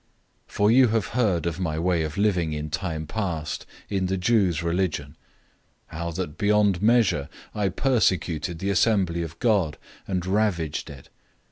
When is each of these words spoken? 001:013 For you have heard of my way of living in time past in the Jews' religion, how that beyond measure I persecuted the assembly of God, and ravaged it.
001:013 0.47 0.51
For 0.55 0.71
you 0.71 0.87
have 0.87 1.07
heard 1.09 1.45
of 1.45 1.59
my 1.59 1.77
way 1.77 2.01
of 2.01 2.17
living 2.17 2.53
in 2.53 2.71
time 2.71 3.05
past 3.05 3.67
in 3.87 4.07
the 4.07 4.17
Jews' 4.17 4.63
religion, 4.63 5.15
how 5.89 6.09
that 6.13 6.39
beyond 6.39 6.81
measure 6.81 7.29
I 7.53 7.69
persecuted 7.69 8.57
the 8.57 8.71
assembly 8.71 9.21
of 9.21 9.37
God, 9.37 9.77
and 10.07 10.25
ravaged 10.25 10.89
it. 10.89 11.09